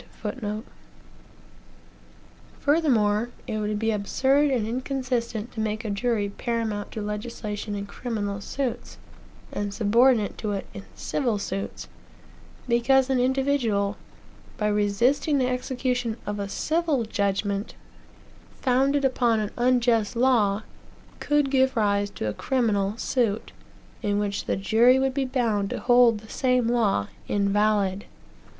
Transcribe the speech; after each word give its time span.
Furthemore, 2.63 3.29
it 3.45 3.59
would 3.59 3.77
be 3.77 3.91
absurd 3.91 4.49
and 4.49 4.67
inconsistent 4.67 5.51
to 5.51 5.59
make 5.59 5.85
a 5.85 5.91
jury 5.91 6.27
paramount 6.27 6.89
to 6.93 7.03
legislation 7.03 7.75
in 7.75 7.85
criminal 7.85 8.41
suits, 8.41 8.97
and 9.51 9.71
subordinate 9.71 10.39
to 10.39 10.53
it 10.53 10.65
in 10.73 10.83
civil 10.95 11.37
suits; 11.37 11.87
because 12.67 13.11
an 13.11 13.19
individual, 13.19 13.95
by 14.57 14.67
resisting 14.67 15.37
the 15.37 15.45
execution 15.45 16.17
of 16.25 16.39
a 16.39 16.49
civil 16.49 17.03
judgment, 17.05 17.75
founded 18.59 19.05
upon 19.05 19.39
an 19.39 19.51
unjust 19.55 20.15
law, 20.15 20.63
could 21.19 21.51
give 21.51 21.77
rise 21.77 22.09
to 22.09 22.27
a 22.27 22.33
criminal 22.33 22.97
suit, 22.97 23.51
in 24.01 24.17
which 24.17 24.45
the 24.45 24.57
jury 24.57 24.97
would 24.97 25.13
be 25.13 25.25
bound 25.25 25.69
to 25.69 25.79
hold 25.79 26.17
the 26.21 26.27
same 26.27 26.67
law 26.67 27.07
invalid. 27.27 28.05